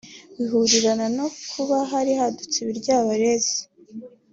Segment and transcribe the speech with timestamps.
[0.37, 3.57] bihurirana no kuba hari hadutse ibiryabarezi